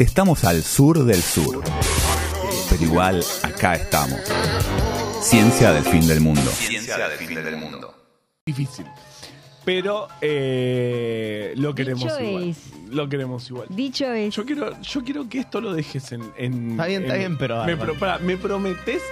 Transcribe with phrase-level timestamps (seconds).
[0.00, 1.62] Estamos al sur del sur,
[2.70, 4.18] pero igual acá estamos.
[5.20, 6.40] Ciencia del fin del mundo.
[6.50, 7.94] Ciencia del fin del mundo.
[8.46, 8.86] Difícil.
[9.62, 12.48] Pero eh, lo queremos Dicho igual.
[12.48, 13.66] es- Lo queremos igual.
[13.68, 14.34] Dicho es.
[14.34, 16.22] Yo quiero, yo quiero que esto lo dejes en.
[16.38, 19.02] en- Está bien, está en- bien, pero Me, pro- pará, ¿me prometes?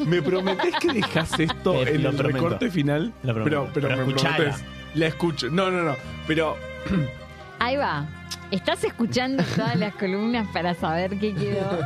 [0.00, 2.22] ¿Me prometes que dejas esto Te en el prometo.
[2.22, 3.14] recorte final?
[3.22, 3.44] Lo prometo.
[3.44, 4.36] Pero, pero, Pero me escuchala.
[4.36, 4.64] prometes.
[4.94, 5.48] La escucho.
[5.50, 5.96] No, no, no.
[6.26, 6.56] Pero
[7.58, 8.06] Ahí va.
[8.50, 11.78] ¿Estás escuchando todas las columnas para saber qué quedó?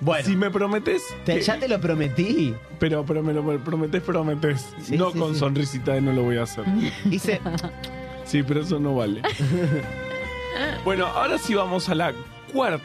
[0.00, 1.02] Bueno, si me prometes.
[1.24, 2.54] te- que- ya te lo prometí.
[2.78, 4.74] Pero, pero me lo prometes, prometes.
[4.82, 5.40] Sí, no sí, con sí.
[5.40, 6.64] sonrisita de no lo voy a hacer.
[7.10, 7.40] Hice.
[8.24, 9.22] Sí, pero eso no vale.
[10.84, 12.12] bueno, ahora sí vamos a la
[12.52, 12.84] cuarta,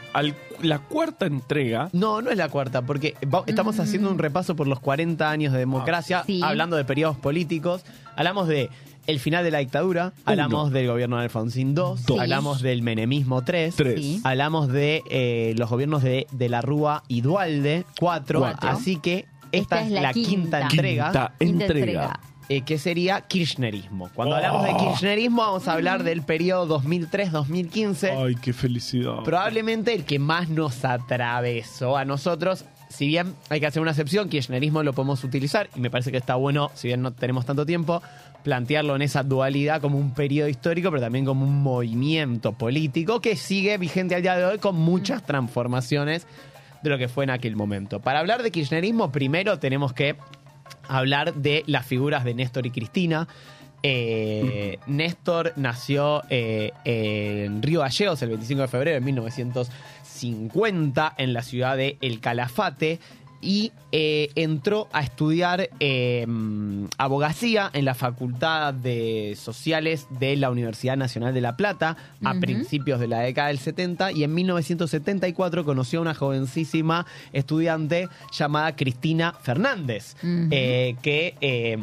[0.62, 1.88] la cuarta entrega.
[1.92, 5.52] No, no es la cuarta, porque va- estamos haciendo un repaso por los 40 años
[5.52, 6.40] de democracia, Ah, Sí.
[6.42, 7.84] hablando de periodos políticos.
[8.16, 8.70] Hablamos de
[9.06, 12.04] el final de la dictadura, hablamos del gobierno de Alfonsín II, Dos.
[12.18, 14.20] hablamos del menemismo 3, Tres.
[14.24, 18.38] Hablamos de eh, los gobiernos de, de la Rúa y Dualde, 4.
[18.40, 18.68] Cuatro.
[18.68, 21.04] Así que esta, es la, quinta, entrega.
[21.06, 22.20] Quinta Quinta entrega.
[22.48, 24.10] eh, que sería kirchnerismo.
[24.14, 24.38] Cuando Oh.
[24.38, 28.14] hablamos de kirchnerismo vamos a hablar del periodo 2003-2015.
[28.26, 29.22] Ay, qué felicidad.
[29.24, 32.64] Probablemente el que más nos atravesó a nosotros.
[32.88, 36.18] Si bien hay que hacer una excepción, kirchnerismo lo podemos utilizar y me parece que
[36.18, 38.02] está bueno, si bien no tenemos tanto tiempo,
[38.44, 43.36] plantearlo en esa dualidad como un periodo histórico, pero también como un movimiento político que
[43.36, 46.26] sigue vigente al día de hoy con muchas transformaciones
[46.82, 48.00] de lo que fue en aquel momento.
[48.00, 50.16] Para hablar de kirchnerismo, primero tenemos que
[50.86, 53.26] hablar de las figuras de Néstor y Cristina.
[53.82, 59.70] Eh, Néstor nació eh, en Río Gallegos el 25 de febrero de
[60.14, 63.00] 1950 en la ciudad de El Calafate
[63.40, 66.26] y eh, entró a estudiar eh,
[66.96, 73.00] abogacía en la Facultad de Sociales de la Universidad Nacional de La Plata a principios
[73.00, 77.04] de la década del 70 y en 1974 conoció a una jovencísima
[77.34, 81.76] estudiante llamada Cristina Fernández, eh, que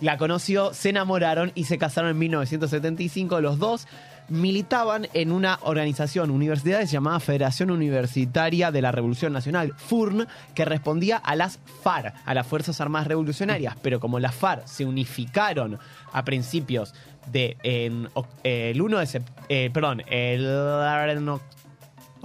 [0.00, 3.40] la conoció, se enamoraron y se casaron en 1975.
[3.40, 3.86] Los dos
[4.28, 11.16] militaban en una organización universitaria llamada Federación Universitaria de la Revolución Nacional, FURN, que respondía
[11.18, 13.76] a las FARC, a las Fuerzas Armadas Revolucionarias.
[13.82, 15.78] Pero como las FARC se unificaron
[16.12, 16.94] a principios
[17.30, 18.08] de en
[18.44, 21.40] eh, el 1 de septiembre, perdón, el en oc-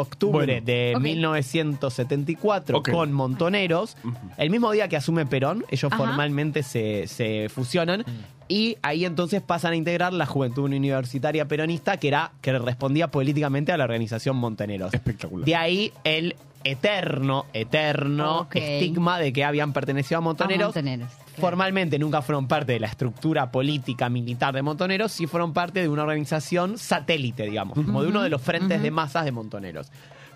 [0.01, 0.66] octubre Bueno.
[0.66, 1.01] de Ok.
[1.03, 2.91] 1974 Ok.
[2.91, 3.97] con Montoneros,
[4.38, 5.97] el mismo día que asume Perón, ellos Ajá.
[6.06, 8.03] formalmente se, se fusionan
[8.47, 13.72] y ahí entonces pasan a integrar la Juventud Universitaria Peronista que era que respondía políticamente
[13.72, 14.94] a la organización Montoneros.
[14.94, 15.45] Espectacular.
[15.45, 20.63] De ahí el eterno, eterno estigma de que habían pertenecido a Montoneros.
[20.75, 21.21] A Montoneros, claro.
[21.41, 25.90] Formalmente nunca fueron parte de la estructura política militar de Montoneros, sí fueron parte de
[25.90, 29.91] una organización satélite, digamos, como de uno de los frentes de masas de Montoneros.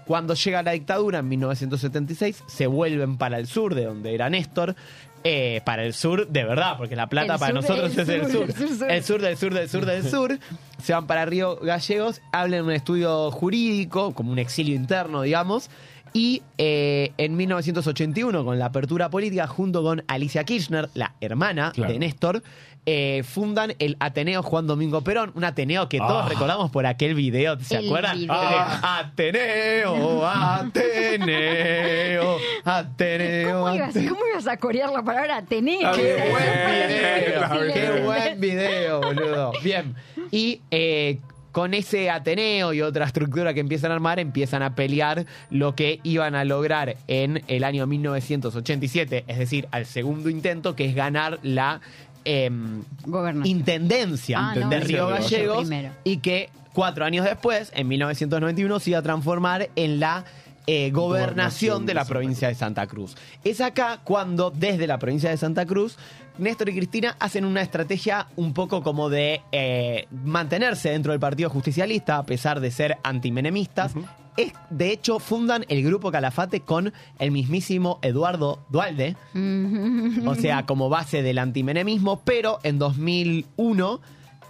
[0.06, 4.76] Cuando llega la dictadura en 1976, se vuelven para el sur, de donde era Néstor.
[5.24, 8.44] eh, para el sur, de verdad, porque La Plata El para nosotros es el sur,
[8.44, 8.92] el sur.
[8.92, 10.38] El sur del sur del sur del sur.
[10.84, 15.72] Se van para Río Gallegos, hablan un estudio jurídico, como un exilio interno, digamos.
[16.18, 21.92] Y eh, en 1981, con la apertura política, junto con Alicia Kirchner, la hermana Claro.
[21.92, 22.42] de Néstor,
[22.86, 25.34] eh, fundan el Ateneo Juan Domingo Perón.
[25.36, 26.30] Un Ateneo que todos Ah.
[26.30, 28.18] recordamos por aquel video, ¿se El acuerdan?
[28.18, 28.34] video.
[28.34, 33.60] Ah, Ateneo, Ateneo, Ateneo.
[33.60, 34.14] ¿Cómo ibas, Ateneo.
[34.14, 35.92] cómo ibas a corear la palabra Ateneo?
[35.92, 36.44] Qué ¡Qué buen
[36.88, 37.50] video!
[37.66, 37.74] bien.
[37.74, 39.52] ¡Qué buen video, boludo!
[39.62, 39.94] Bien.
[40.32, 41.20] Y eh,
[41.56, 46.02] con ese Ateneo y otra estructura que empiezan a armar, empiezan a pelear lo que
[46.04, 51.40] iban a lograr en el año 1987, es decir, al segundo intento, que es ganar
[51.44, 51.80] la
[52.26, 52.84] em,
[53.46, 55.70] intendencia Ah, de Río Gallegos
[56.04, 60.26] y que cuatro años después, en 1991, se iba a transformar en la
[60.68, 63.16] eh, gobernación de la provincia de Santa Cruz.
[63.44, 65.98] Es acá cuando desde la provincia de Santa Cruz,
[66.38, 71.50] Néstor y Cristina hacen una estrategia un poco como de eh, mantenerse dentro del Partido
[71.50, 73.94] Justicialista, a pesar de ser antimenemistas.
[74.38, 79.16] Es, de hecho, fundan el grupo Calafate con el mismísimo Eduardo Dualde,
[80.26, 84.02] o sea, como base del antimenemismo, pero en 2001,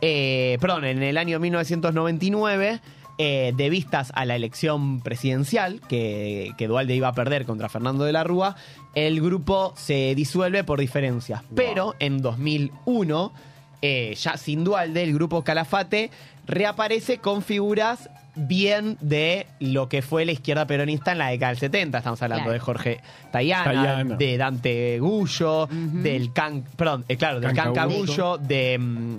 [0.01, 2.81] eh, perdón, en el año 1999,
[3.17, 8.03] eh, de vistas a la elección presidencial que, que Dualde iba a perder contra Fernando
[8.03, 8.55] de la Rúa,
[8.93, 11.41] el grupo se disuelve por diferencias.
[11.55, 13.33] Pero en 2001,
[13.81, 16.11] eh, ya sin Dualde, el grupo Calafate
[16.45, 21.59] reaparece con figuras bien de lo que fue la izquierda peronista en la década del
[21.59, 21.97] 70.
[21.99, 22.53] Estamos hablando Claro.
[22.53, 22.99] de Jorge
[23.31, 24.15] Tayana, Tayana.
[24.17, 27.73] de Dante Gullo, del Can, perdón, eh, claro, del Cancagullo.
[28.05, 29.15] Cancagullo, de mm,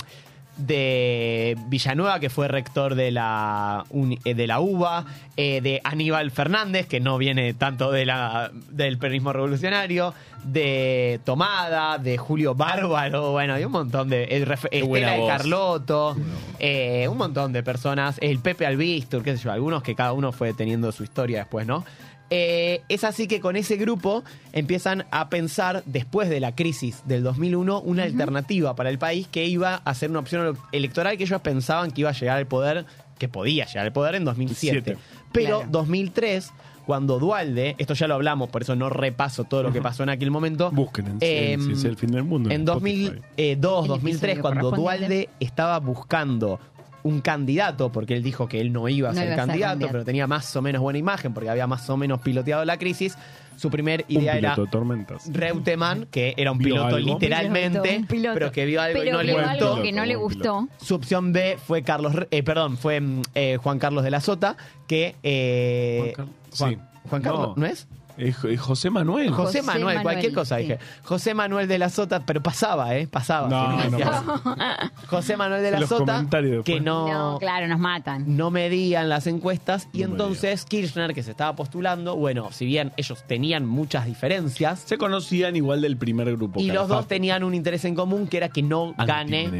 [0.57, 3.85] de Villanueva, que fue rector de la,
[4.25, 5.05] eh, de la UBA,
[5.37, 10.15] eh, de Aníbal Fernández, que no viene tanto de la, del peronismo revolucionario,
[10.45, 14.25] de Tomada, de Julio Bárbaro, bueno, hay un montón de...
[14.25, 15.27] Estela de.
[15.27, 16.17] Carlotto,
[16.59, 20.33] eh, un montón de personas, el Pepe Albistur, qué sé yo, algunos que cada uno
[20.33, 21.85] fue teniendo su historia después, ¿no?
[22.31, 27.23] Eh, es así que con ese grupo empiezan a pensar, después de la crisis del
[27.23, 31.41] 2001, una alternativa para el país que iba a ser una opción electoral que ellos
[31.41, 32.85] pensaban que iba a llegar al poder,
[33.19, 34.83] que podía llegar al poder en 2007.
[34.85, 35.01] Siete.
[35.33, 35.71] Pero Claro.
[35.71, 36.51] 2003,
[36.85, 40.09] cuando Dualde, esto ya lo hablamos, por eso no repaso todo lo que pasó en
[40.09, 40.71] aquel momento.
[40.73, 42.51] Busquen en Em, Ciencia del Fin del Mundo.
[42.51, 43.05] En Spotify.
[43.37, 44.71] 2002, El 2003, episodio cuando.
[44.73, 46.59] Dualde estaba buscando
[47.07, 49.47] un candidato, porque él dijo que él no iba a No ser iba a ser
[49.47, 52.79] candidato, pero tenía más o menos buena imagen, porque había más o menos piloteado la
[52.79, 53.17] crisis,
[53.57, 55.31] su primer Un idea era piloto de tormentas.
[55.33, 56.99] Reutemann, que era un piloto algo.
[57.15, 58.35] literalmente, Un piloto.
[58.35, 59.49] pero que vio algo y Pero no le gustó.
[59.73, 60.69] algo que no le gustó.
[60.79, 64.57] Su opción B fue Carlos, eh, perdón, fue mm, eh, Juan Carlos de la Sota,
[64.87, 66.35] que eh, Juan Carlos.
[66.59, 66.79] Juan, Sí.
[67.09, 67.67] Juan Carlos, ¿no, No.
[67.67, 67.87] es?
[68.19, 69.31] Eh, eh, José Manuel.
[69.31, 70.63] José, José Manuel, Manuel, cualquier cosa sí.
[70.63, 70.79] dije.
[71.05, 73.07] José Manuel de la Sota, pero pasaba, ¿eh?
[73.07, 73.49] Pasaba.
[73.49, 74.23] No, si no decías.
[75.09, 76.25] José Manuel de la Los Sota,
[76.65, 78.25] que no, No, claro, nos matan.
[78.37, 82.93] no medían las encuestas y No entonces Kirchner, que se estaba postulando, bueno, si bien
[82.97, 86.61] ellos tenían muchas diferencias, Se conocían igual del primer grupo.
[86.61, 89.51] y los dos tenían un interés en común, que era que no gane.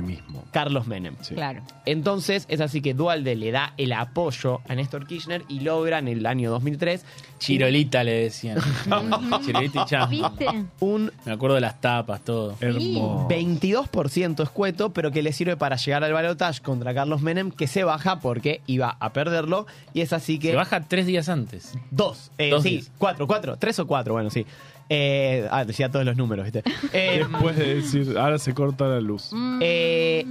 [0.53, 1.17] Carlos Menem.
[1.21, 1.35] Sí.
[1.35, 1.63] Claro.
[1.85, 6.09] Entonces es así que Dualde le da el apoyo a Néstor Kirchner y logra en
[6.09, 7.05] el año 2003
[7.39, 8.59] Chirolita le decían.
[9.45, 10.21] Chirolita y.
[10.21, 10.47] ¿Viste?
[10.81, 12.57] un Me acuerdo de las tapas, todo.
[12.61, 13.27] Hermoso.
[13.29, 17.85] 22% escueto, pero que le sirve para llegar al balotaje contra Carlos Menem, que se
[17.85, 19.67] baja porque iba a perderlo.
[19.95, 20.51] Y es así que.
[20.51, 21.75] Se baja tres días antes.
[21.91, 22.31] Dos.
[22.39, 22.91] Eh, Dos sí, días.
[22.99, 23.57] cuatro, cuatro.
[23.57, 24.47] Tres o cuatro, bueno, sí.
[24.89, 26.63] Eh, ah, decía todos los números, ¿viste?
[26.93, 29.31] Eh, Después de decir, ahora se corta la luz.
[29.61, 30.25] eh,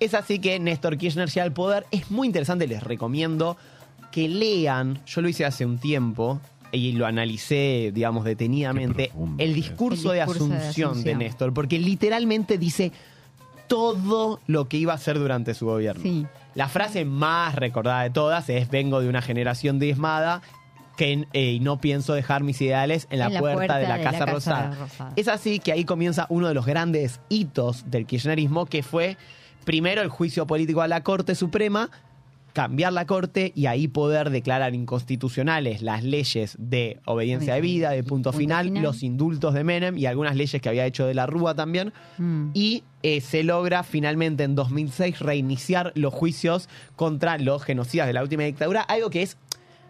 [0.00, 1.86] es así que Néstor Kirchner llega al poder.
[1.90, 3.56] Es muy interesante, les recomiendo
[4.14, 5.00] que lean.
[5.06, 6.40] Yo lo hice hace un tiempo
[6.70, 9.08] y lo analicé, digamos, detenidamente.
[9.08, 11.18] Profundo, el discurso, El de, discurso de Asunción de Asunción.
[11.18, 12.92] Néstor, porque literalmente dice
[13.66, 16.00] todo lo que iba a hacer durante su gobierno.
[16.00, 16.26] Sí.
[16.54, 20.42] La frase más recordada de todas es vengo de una generación diezmada
[20.96, 23.96] que eh, no pienso dejar mis ideales en la, En la puerta, puerta de la
[23.96, 24.76] de la Casa, Casa Rosada.
[24.76, 25.12] Rosada.
[25.16, 29.16] Es así que ahí comienza uno de los grandes hitos del kirchnerismo que fue
[29.64, 31.90] primero el juicio político a la Corte Suprema,
[32.54, 38.02] cambiar la Corte y ahí poder declarar inconstitucionales las leyes de obediencia de vida, de
[38.02, 38.82] punto, Punto final, final.
[38.82, 42.50] los indultos de Menem y algunas leyes que había hecho de la Rúa también Mm.
[42.54, 48.22] y eh, se logra finalmente en 2006 reiniciar los juicios contra los genocidas de la
[48.22, 49.36] última dictadura, algo que es,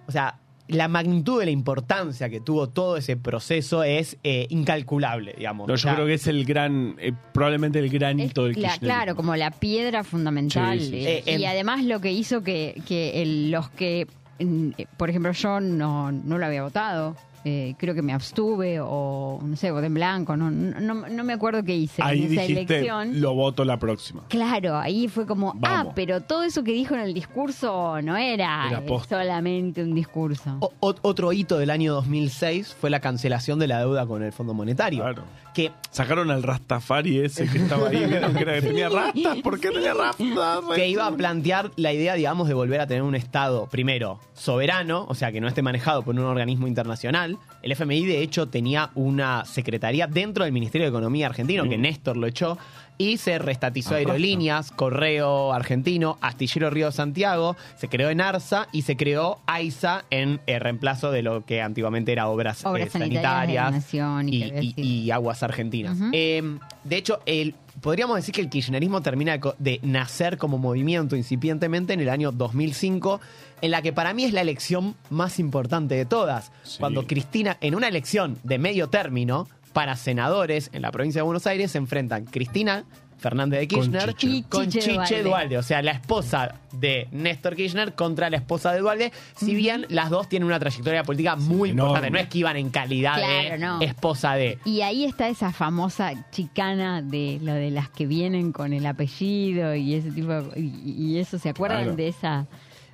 [0.08, 5.34] o sea, la magnitud de la importancia que tuvo todo ese proceso es eh, incalculable,
[5.36, 5.68] digamos.
[5.68, 8.60] No, O yo sea, creo que es el gran, eh, probablemente el gran hito del
[8.62, 10.80] la- claro, como la piedra fundamental.
[10.80, 11.06] Sí, sí, sí.
[11.06, 14.06] eh, Eh, y en- además lo que hizo que, que el- los que,
[14.40, 17.14] mm, por ejemplo, yo no, no lo había votado.
[17.44, 20.36] Eh, creo que me abstuve o, no sé, voté en blanco.
[20.36, 23.20] No, no, no- me acuerdo qué hice Ahí en esa dijiste, elección.
[23.20, 24.22] lo voto la próxima.
[24.28, 25.88] Claro, ahí fue como, Vamos.
[25.90, 29.94] ah, pero todo eso que dijo en el discurso no era, Era eh, solamente un
[29.94, 30.56] discurso.
[30.60, 34.54] o- otro hito del año 2006 fue la cancelación de la deuda con el Fondo
[34.54, 35.02] Monetario.
[35.02, 35.22] Claro.
[35.54, 39.36] Que Sacaron al Rastafari ese que estaba ahí, que, no- que era que tenía rastas.
[39.42, 40.26] ¿Por qué tenía rastas?
[40.74, 45.06] que iba a plantear la idea, digamos, de volver a tener un Estado, primero, soberano,
[45.08, 47.38] o sea, que no esté manejado por un organismo internacional.
[47.62, 51.82] El FMI, de hecho, tenía una secretaría dentro del Ministerio de Economía argentino, que Mm.
[51.82, 52.58] Néstor lo echó,
[52.96, 54.12] y se restatizó Arrastra.
[54.12, 60.40] aerolíneas, Correo Argentino, Astillero Río Santiago, se creó en ARSA y se creó AISA en
[60.46, 64.28] eh, reemplazo de lo que antiguamente era obras, Obras eh, sanitarias de la sanitarias nación
[64.28, 65.98] y y, y- y aguas argentinas.
[66.12, 71.92] Eh, de hecho, el, podríamos decir que el kirchnerismo termina de, nacer como movimiento incipientemente
[71.92, 73.20] en el año 2005,
[73.60, 76.52] en la que para mí es la elección más importante de todas.
[76.62, 76.78] Sí.
[76.80, 81.46] Cuando Cristina, en una elección de medio término para senadores en la provincia de Buenos
[81.46, 82.84] Aires, se enfrentan Cristina
[83.18, 84.36] Fernández de Con Kirchner Chiche.
[84.36, 85.22] Y con Chiche Chiche Dualde.
[85.22, 89.86] Dualde, o sea, la esposa de Néstor Kirchner contra la esposa de Dualde, si bien
[89.88, 91.88] las dos tienen una trayectoria política muy Enorme.
[91.90, 93.80] importante, no es que iban en calidad de Claro, no.
[93.82, 94.58] esposa de.
[94.64, 99.74] Y ahí está esa famosa chicana de lo de las que vienen con el apellido
[99.74, 101.96] y ese tipo de- y, y eso se acuerdan Claro.
[101.96, 102.46] de esa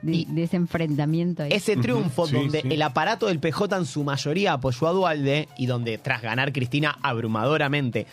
[0.03, 1.53] de, Y- de ese enfrentamiento ahí?
[1.53, 2.69] Ese triunfo Sí, donde sí.
[2.71, 6.97] el aparato del PJ en su mayoría apoyó a Dualde y donde tras ganar Cristina
[7.03, 8.07] abrumadoramente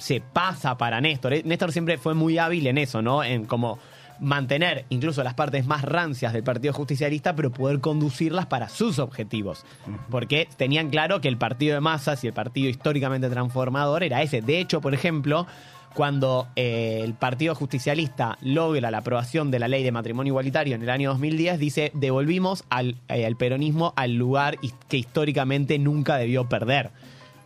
[0.00, 1.34] se pasa para Néstor.
[1.34, 3.22] Eh, Néstor siempre fue muy hábil en eso, ¿no?
[3.22, 3.78] En como
[4.20, 9.64] mantener incluso las partes más rancias del Partido Justicialista, pero poder conducirlas para sus objetivos.
[10.10, 14.42] Porque tenían claro que el partido de masas y el partido históricamente transformador era ese.
[14.42, 15.46] De hecho, por ejemplo,
[15.94, 20.82] cuando eh, el Partido Justicialista logra la aprobación de la ley de matrimonio igualitario en
[20.82, 26.48] el año 2010, dice, devolvimos al, eh, al peronismo al lugar que históricamente nunca debió
[26.48, 26.90] perder.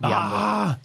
[0.02, 0.78] Ah,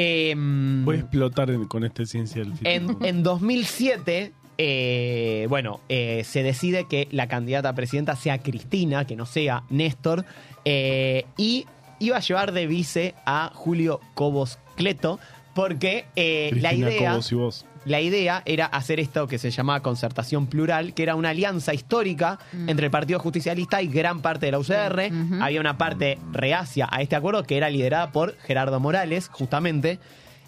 [0.00, 2.66] Em, voy a explotar en- con esta ciencia del fin.
[2.66, 9.06] en, en 2007, eh, bueno, eh, se decide que la candidata a presidenta sea Cristina,
[9.06, 10.24] que no sea Néstor,
[10.64, 11.66] eh, y
[11.98, 15.18] iba a llevar de vice a Julio Cobos Cleto,
[15.54, 17.10] porque eh, la Cristina idea...
[17.10, 17.66] Cobos y vos.
[17.88, 22.38] La idea era hacer esto que se llamaba concertación plural, que era una alianza histórica
[22.66, 25.10] entre el Partido Justicialista y gran parte de la UCR.
[25.40, 29.98] Había una parte reacia a este acuerdo que era liderada por Gerardo Morales, justamente.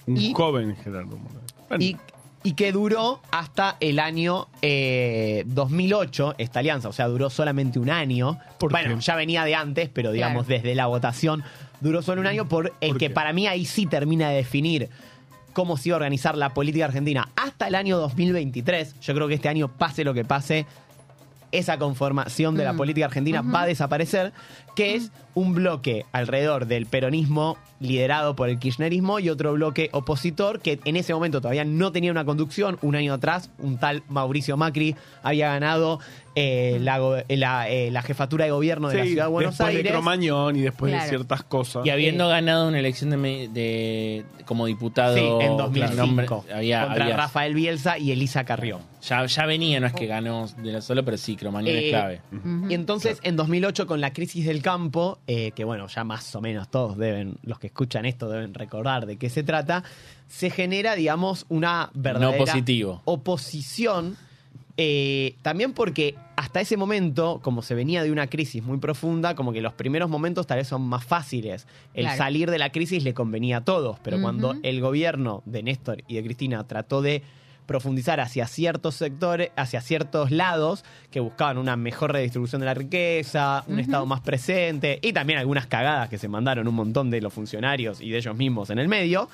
[0.06, 1.54] Un Y- joven Gerardo Morales.
[1.68, 1.96] Bueno, y,
[2.42, 7.90] y que duró hasta el año eh, 2008, esta alianza, o sea, duró solamente un
[7.90, 8.38] año.
[8.58, 9.00] ¿Por bueno, qué?
[9.00, 10.62] ya venía de antes, pero digamos Claro.
[10.62, 11.42] desde la votación
[11.80, 13.14] duró solo un año, por el ¿Por que qué?
[13.14, 14.90] para mí ahí sí termina de definir
[15.52, 19.00] cómo se iba a organizar la política argentina hasta el año 2023.
[19.00, 20.66] Yo creo que este año, pase lo que pase,
[21.52, 22.76] esa conformación de la Mm.
[22.76, 24.32] política argentina va a desaparecer,
[24.76, 30.60] que es un bloque alrededor del peronismo liderado por el kirchnerismo y otro bloque opositor
[30.60, 32.78] que en ese momento todavía no tenía una conducción.
[32.82, 35.98] Un año atrás, un tal Mauricio Macri había ganado
[36.36, 39.76] eh, la, la, eh, la jefatura de gobierno de la ciudad de Buenos después de
[39.78, 39.92] Aires.
[39.92, 41.04] Cromañón y después Claro.
[41.04, 41.86] de ciertas cosas.
[41.86, 46.26] Y habiendo Eh, ganado una elección de, de- como diputado Sí, en claro, 2005 nombre-
[46.54, 48.80] había, contra había- Rafael Bielsa y Elisa Carrió.
[49.02, 51.90] ya, ya venía, no es que ganó de la solo, pero sí, Cromañón Eh, es
[51.90, 52.20] clave.
[52.68, 56.40] Y entonces, en 2008, con la crisis del campo, eh, que bueno, ya más o
[56.40, 59.84] menos todos deben, los que escuchan esto deben recordar de qué se trata,
[60.26, 63.00] se genera, digamos, una verdadera positivo.
[63.04, 64.16] oposición.
[64.76, 69.52] eh, también porque hasta ese momento, como se venía de una crisis muy profunda, como
[69.52, 71.66] que los primeros momentos tal vez son más fáciles.
[71.94, 72.18] El Claro.
[72.18, 76.14] salir de la crisis le convenía a todos, pero cuando el gobierno de Néstor y
[76.14, 77.22] de Cristina trató de
[77.70, 83.62] profundizar hacia ciertos sectores, hacia ciertos lados que buscaban una mejor redistribución de la riqueza,
[83.68, 83.78] un.
[83.78, 88.00] Estado más presente y también algunas cagadas que se mandaron un montón de los funcionarios
[88.00, 89.28] y de ellos mismos en el medio,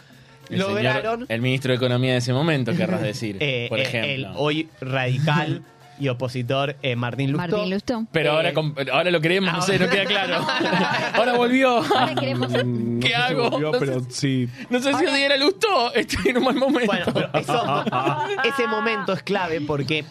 [0.50, 3.84] El, señor- lograron el ministro de Economía de ese momento, querrás decir, eh, por eh,
[3.84, 4.10] ejemplo.
[4.12, 5.62] el hoy radical
[5.98, 7.56] y opositor eh, Martín Lustó.
[7.56, 8.06] Martín Lustó.
[8.12, 10.46] Pero ahora, eh, ahora lo queremos, no sé, no queda claro.
[11.14, 11.78] ahora volvió.
[11.78, 13.50] Ahora queremos no ¿Qué sé si hago?
[13.50, 14.48] volvió, No pero sé- sí.
[14.70, 16.86] No sé si odiar a Lustó, estoy en un mal momento.
[16.86, 17.84] Bueno, pero eso-
[18.44, 20.04] ese momento es clave porque,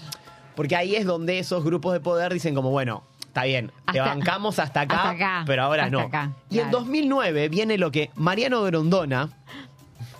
[0.55, 4.13] porque ahí es donde esos grupos de poder dicen como, bueno, está bien, te Hasta-
[4.15, 6.03] bancamos hasta acá, hasta acá, pero ahora hasta no.
[6.03, 6.79] acá, y en claro.
[6.79, 9.29] 2009 viene lo que Mariano Grondona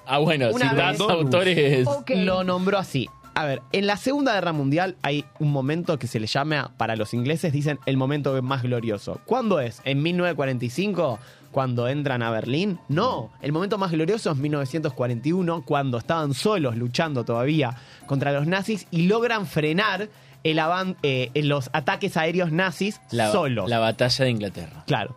[0.06, 1.88] ah, bueno, Una citás vez- autores.
[1.88, 2.12] Ok.
[2.18, 3.10] lo nombró así.
[3.38, 6.96] A ver, en la Segunda Guerra Mundial hay un momento que se le llama, para
[6.96, 9.20] los ingleses dicen, el momento más glorioso.
[9.26, 9.82] ¿Cuándo es?
[9.84, 11.20] ¿En 1945?
[11.52, 12.80] ¿Cuando entran a Berlín?
[12.88, 17.76] No, el momento más glorioso es 1941, cuando estaban solos luchando todavía
[18.06, 20.08] contra los nazis y logran frenar
[20.44, 20.60] el
[21.04, 23.70] eh, los ataques aéreos nazis La, solos.
[23.70, 24.84] la batalla de Inglaterra.
[24.88, 25.16] Claro.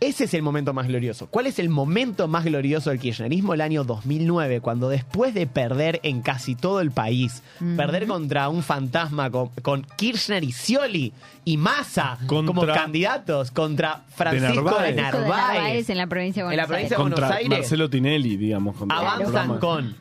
[0.00, 1.26] Ese es el momento más glorioso.
[1.26, 3.54] ¿Cuál es el momento más glorioso del kirchnerismo?
[3.54, 7.42] El año 2009, cuando después de perder en casi todo el país,
[7.76, 11.12] perder contra un fantasma con, con Kirchner y Scioli
[11.44, 15.86] y Massa como Contra- candidatos, contra Francisco de Narváez.
[15.88, 16.98] De en la provincia de En Buenos la provincia de Aires.
[16.98, 17.50] Buenos Contra Aires.
[17.58, 18.76] Marcelo Tinelli, digamos.
[18.88, 19.96] avanzan con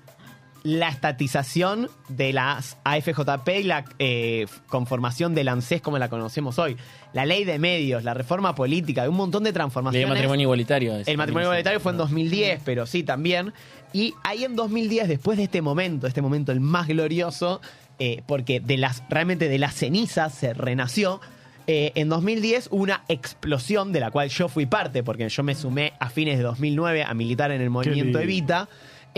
[0.68, 6.76] la estatización de las AFJP y la eh, conformación del ANSES como la conocemos hoy.
[7.14, 10.10] La ley de medios, la reforma política, de un montón de transformaciones.
[10.10, 10.96] matrimonio igualitario.
[10.98, 13.54] es- El matrimonio igualitario fue en 2010, pero sí también.
[13.94, 17.62] Y ahí en 2010, después de este momento, este momento el más glorioso,
[17.98, 21.22] eh, porque de las, realmente de las cenizas se renació.
[21.70, 25.54] eh, en 2010 hubo una explosión de la cual yo fui parte, porque yo me
[25.54, 28.20] sumé a fines de 2009 a militar en el movimiento.
[28.20, 28.70] Evita,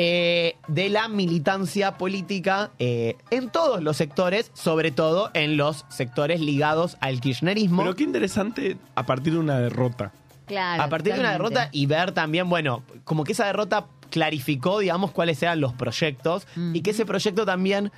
[0.01, 6.39] eh, de la militancia política eh, en todos los sectores, sobre todo en los sectores
[6.39, 7.81] ligados al kirchnerismo.
[7.81, 10.13] Pero qué interesante a partir de una derrota.
[10.45, 14.79] Claro, a partir de una derrota y ver también, bueno, como que esa derrota clarificó,
[14.79, 17.91] digamos, cuáles eran los proyectos y que ese proyecto también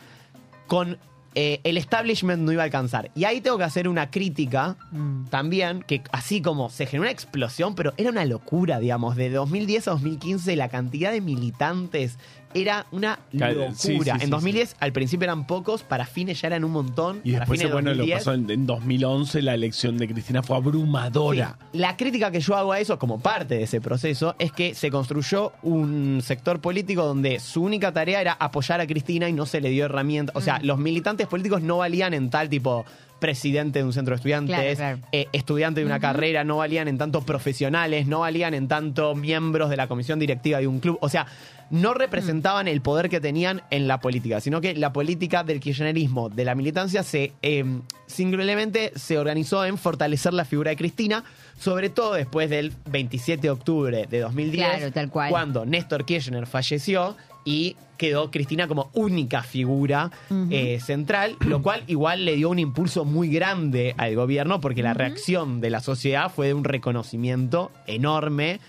[0.65, 0.97] con
[1.35, 3.09] eh, el establishment no iba a alcanzar.
[3.15, 5.25] Y ahí tengo que hacer una crítica Mm.
[5.29, 9.87] también, que así como se generó una explosión, pero era una locura, digamos, de 2010
[9.87, 12.17] a 2015 la cantidad de militantes
[12.53, 13.73] era una locura.
[13.73, 17.21] sí, sí, sí, en 2010 al principio eran pocos, para fines ya eran un montón.
[17.23, 20.43] Y para después, fines bueno, lo 2010, pasó en, en 2011, la elección de Cristina
[20.43, 21.57] fue abrumadora.
[21.71, 21.77] Sí.
[21.79, 24.91] La crítica que yo hago a eso como parte de ese proceso es que se
[24.91, 29.61] construyó un sector político donde su única tarea era apoyar a Cristina y no se
[29.61, 30.35] le dio herramientas.
[30.35, 32.85] O sea, los militantes políticos no valían en tal tipo
[33.21, 34.99] presidente de un centro de estudiantes, Claro, claro.
[35.13, 39.69] eh, estudiante de una carrera, no valían en tanto profesionales, no valían en tanto miembros
[39.69, 40.97] de la comisión directiva de un club.
[41.01, 41.27] O sea,
[41.69, 46.27] no representaban el poder que tenían en la política, sino que la política del kirchnerismo,
[46.29, 47.63] de la militancia, se eh,
[48.07, 51.23] simplemente se organizó en fortalecer la figura de Cristina,
[51.57, 55.29] sobre todo después del 27 de octubre de 2010, Claro, tal cual.
[55.29, 60.09] cuando Néstor Kirchner falleció y quedó Cristina como única figura
[60.49, 64.93] eh, central, lo cual igual le dio un impulso muy grande al gobierno porque la
[64.95, 68.59] reacción de la sociedad fue de un reconocimiento enorme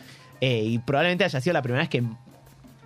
[0.43, 2.03] eh, y probablemente haya sido la primera vez que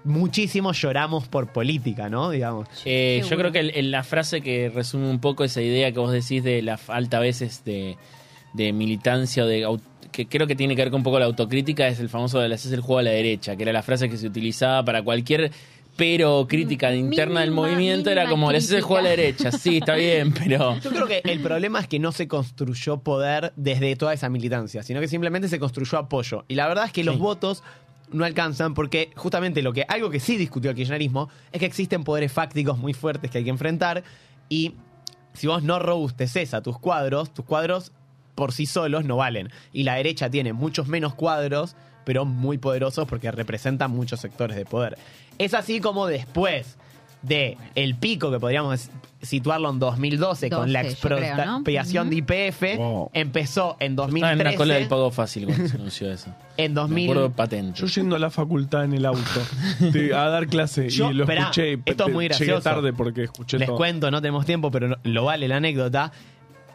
[0.04, 2.30] muchísimos lloramos por política, ¿no?
[2.30, 2.68] Digamos.
[2.84, 5.98] Eh, yo creo que el- el- la frase que resume un poco esa idea que
[5.98, 7.96] vos decís de la falta a veces de,
[8.52, 9.66] de militancia o de
[10.12, 12.54] que creo que tiene que ver con un poco la autocrítica es el famoso de
[12.54, 15.50] haces el juego a la derecha, que era la frase que se utilizaba para cualquier
[15.96, 19.78] pero crítica interna del movimiento era como le haces el juego a la derecha, sí,
[19.78, 23.96] está bien, pero Yo creo que el problema es que no se construyó poder desde
[23.96, 26.44] toda esa militancia, sino que simplemente se construyó apoyo.
[26.48, 27.62] Y la verdad es que los votos
[28.10, 32.04] no alcanzan porque justamente lo que algo que sí discutió el kirchnerismo es que existen
[32.04, 34.04] poderes fácticos muy fuertes que hay que enfrentar
[34.48, 34.74] y
[35.32, 37.92] si vos no robusteces a tus cuadros, tus cuadros
[38.36, 39.50] por sí solos no valen.
[39.72, 41.74] Y la derecha tiene muchos menos cuadros,
[42.04, 44.96] pero muy poderosos porque representan muchos sectores de poder.
[45.38, 46.76] Es así como después
[47.22, 48.88] de el pico que podríamos
[49.22, 51.42] situarlo en 2012 con la 12, yo creo, ¿no?
[51.56, 53.10] expropiación de IPF, Wow.
[53.14, 54.56] empezó en estaba en la 2013.
[54.56, 56.32] cola del pago fácil cuando se anunció eso.
[56.58, 57.80] en Me 2000, acuerdo patente.
[57.80, 59.20] Yo yendo a la facultad en el auto
[59.80, 61.72] de- a dar clase Yo- y lo esperá, escuché.
[61.72, 62.62] y esto es muy Llegué gracioso.
[62.62, 63.76] tarde porque escuché Les todo.
[63.78, 66.12] cuento, no tenemos tiempo, pero no- lo vale la anécdota.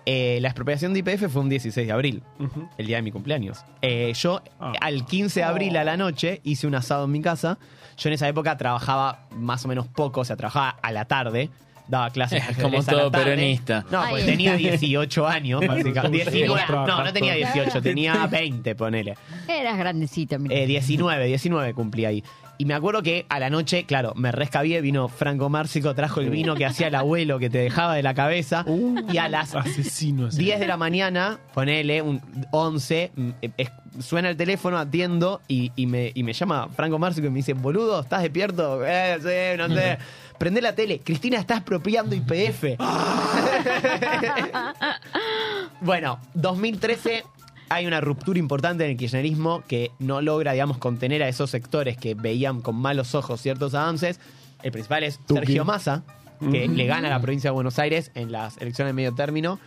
[0.06, 2.68] Eh, la expropiación de IPF fue un 16 de abril, Ujú.
[2.78, 3.64] el día de mi cumpleaños.
[3.84, 4.74] Eh, yo, Ah.
[4.82, 7.60] al 15 de abril a la noche, hice un asado en mi casa.
[7.98, 11.50] Yo en esa época trabajaba más o menos poco, o sea, trabajaba a la tarde.
[11.88, 13.26] Daba clases de Como ajedrez a la todo tarde.
[13.26, 13.86] peronista.
[13.92, 16.32] No, pues tenía 18 años, básicamente.
[16.32, 16.48] Sí, 19.
[16.48, 19.16] vos No, no tenía trabajás 18, tenía 20, ponele.
[19.48, 20.56] Eras grandecito, mira.
[20.56, 22.24] Eh, 19, 19 cumplí ahí.
[22.62, 26.30] Y me acuerdo que a la noche, claro, me rescabié, vino Franco Márcico, trajo el
[26.30, 28.64] vino que hacía el abuelo que te dejaba de la cabeza.
[29.12, 30.38] y a las Asesino ese.
[30.38, 35.88] 10 de la mañana, ponele, un 11, mm, es- suena el teléfono, atiendo y, y
[35.88, 38.86] me, y me llama Franco Márcico y me dice, boludo, ¿estás despierto?
[38.86, 39.98] Eh, sí, no sé.
[40.38, 42.78] Prende la tele, Cristina está expropiando IPF.
[45.82, 47.24] bueno, 2013
[47.74, 51.98] hay una ruptura importante en el kirchnerismo que no logra, digamos, contener a esos sectores
[51.98, 54.20] que veían con malos ojos ciertos avances.
[54.64, 55.40] El principal es Tuki.
[55.40, 56.04] Sergio Massa,
[56.40, 56.74] que Ujú.
[56.76, 59.60] le gana a la provincia de Buenos Aires en las elecciones de medio término.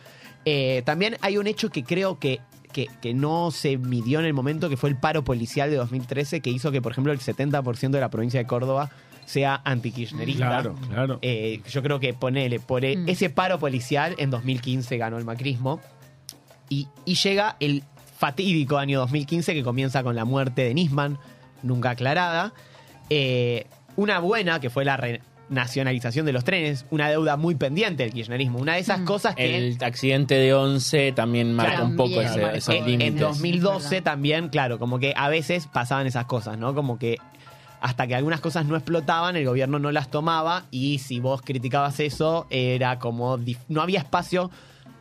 [0.44, 2.40] Eh, también hay un hecho que creo que,
[2.72, 6.40] que, que no se midió en el momento, que fue el paro policial de 2013,
[6.40, 8.90] que hizo que, por ejemplo, el 70% de la provincia de Córdoba
[9.24, 10.46] sea antikirchnerista.
[10.46, 11.18] Claro, claro.
[11.22, 13.08] Eh, yo creo que ponele, por e- Mm.
[13.08, 15.80] ese paro policial en 2015 ganó el macrismo.
[16.68, 17.84] Y, y llega el
[18.28, 21.18] fatídico año 2015 que comienza con la muerte de Nisman,
[21.62, 22.54] nunca aclarada.
[23.10, 28.12] Eh, una buena, que fue la renacionalización de los trenes, una deuda muy pendiente del
[28.14, 28.58] kirchnerismo.
[28.60, 29.04] Una de esas Mm.
[29.04, 29.56] cosas que...
[29.58, 33.20] El accidente de 11 también marca Claro, un poco ese- esos en, en límites.
[33.20, 34.04] 2012 Es verdad.
[34.04, 36.74] también, claro, como que a veces pasaban esas cosas, ¿no?
[36.74, 37.18] Como que
[37.82, 42.00] hasta que algunas cosas no explotaban, el gobierno no las tomaba y si vos criticabas
[42.00, 44.50] eso, era como no había espacio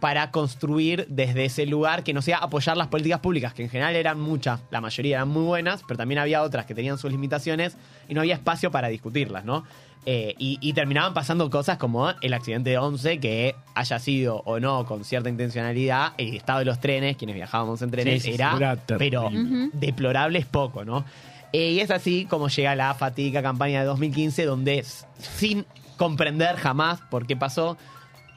[0.03, 3.95] para construir desde ese lugar que no sea apoyar las políticas públicas, que en general
[3.95, 7.77] eran muchas, la mayoría eran muy buenas, pero también había otras que tenían sus limitaciones
[8.09, 9.63] y no había espacio para discutirlas, ¿no?
[10.05, 14.59] Eh, y, y terminaban pasando cosas como el accidente de 11, que haya sido o
[14.59, 18.57] no con cierta intencionalidad, el estado de los trenes, quienes viajábamos en trenes, Sí, era,
[18.57, 19.69] Era pero terrible.
[19.71, 21.05] deplorable es poco, ¿no?
[21.53, 24.83] Eh, y es así como llega la fatídica campaña de 2015, donde
[25.17, 27.77] sin comprender jamás por qué pasó,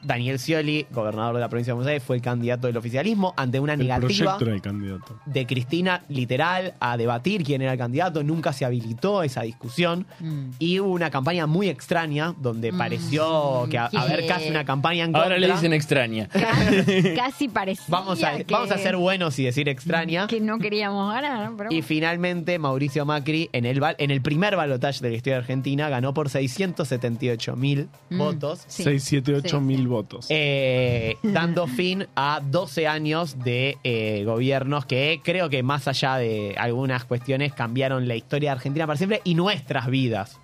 [0.03, 3.59] Daniel Scioli, gobernador de la provincia de Buenos Aires, fue el candidato del oficialismo ante
[3.59, 3.99] una El negativa
[4.37, 5.19] proyecto era el candidato.
[5.25, 10.49] de Cristina literal a debatir quién era el candidato, nunca se habilitó esa discusión Mm.
[10.59, 12.77] y hubo una campaña muy extraña donde Mm.
[12.77, 15.23] pareció que a, haber casi una campaña en contra.
[15.23, 16.27] Ahora le dicen extraña.
[16.27, 20.27] Casi, casi parecía vamos a, que, vamos a ser buenos y decir extraña.
[20.27, 24.55] que no queríamos ganar, pero Y finalmente Mauricio Macri en el, val- en el primer
[24.55, 28.63] balotaje de la historia de Argentina ganó por 678 mil Mm, votos.
[28.67, 28.83] sí.
[28.83, 30.25] 6, 7, 8 Sí, mil votos.
[30.29, 36.55] eh, dando fin a 12 años de eh, gobiernos que creo que más allá de
[36.57, 40.37] algunas cuestiones cambiaron la historia de Argentina para siempre y nuestras vidas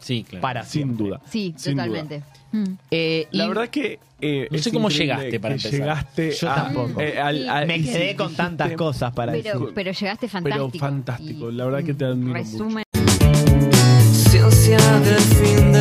[0.00, 0.42] Sí, claro.
[0.42, 1.06] para sin siempre.
[1.06, 1.20] duda.
[1.28, 2.22] Sí, Sin totalmente.
[2.52, 2.64] Mm.
[2.92, 3.98] Eh, La y verdad que.
[4.20, 5.80] eh, No sé es cómo llegaste, para que empezar.
[5.80, 7.00] Llegaste Yo a- tampoco.
[7.00, 9.74] eh, al- al- me quedé con dijiste- tantas cosas para Pero, decir.
[9.74, 10.78] pero llegaste fantástico.
[10.78, 12.84] fantástico, Y, la verdad que te admiro Resumen.
[14.12, 15.72] Ciencia del fin